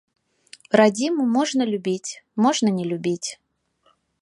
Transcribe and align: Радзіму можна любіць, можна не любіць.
Радзіму 0.79 1.23
можна 1.37 1.63
любіць, 1.73 2.11
можна 2.47 2.67
не 2.79 2.83
любіць. 2.93 3.29